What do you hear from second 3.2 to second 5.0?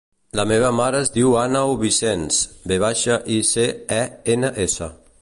i, ce, e, ena, essa.